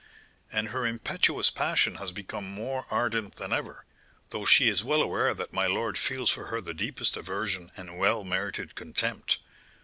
[0.51, 3.85] "And her impetuous passion has become more ardent than ever,
[4.31, 7.99] though she is well aware that my lord feels for her the deepest aversion and
[7.99, 9.37] well merited contempt.